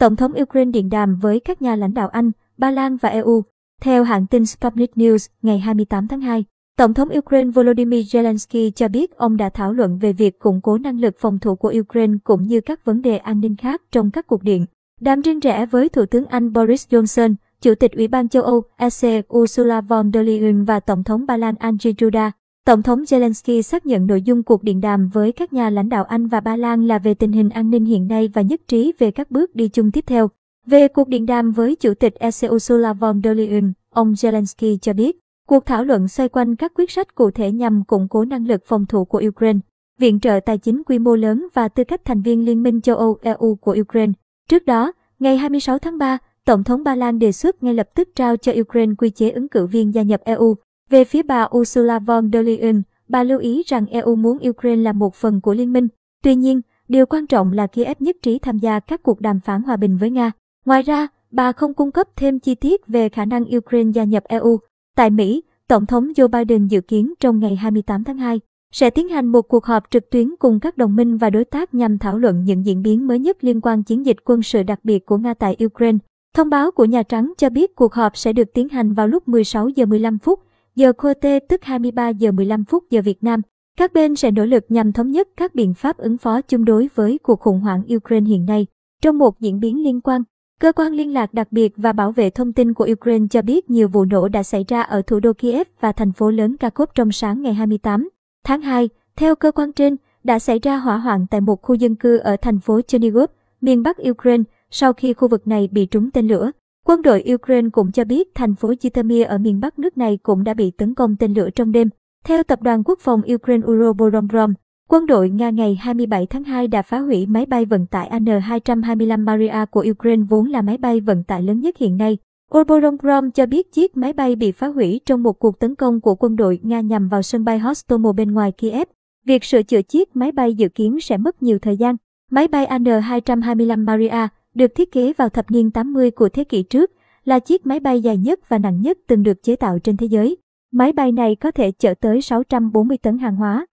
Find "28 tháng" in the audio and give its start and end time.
5.58-6.20, 67.56-68.18, 97.54-98.62